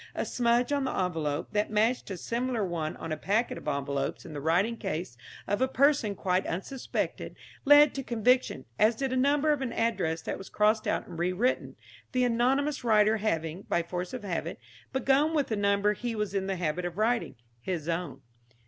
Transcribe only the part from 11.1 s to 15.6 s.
rewritten, the anonymous writer having, by force of habit, begun with the